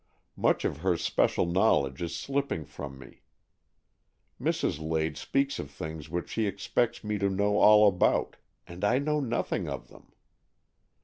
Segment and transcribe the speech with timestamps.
[0.35, 3.21] Much of her special knowledge is slipping from me.
[4.41, 4.79] Mrs.
[4.79, 9.19] Lade speaks of things which she expects me to know all about, and I know
[9.19, 10.11] nothing of them.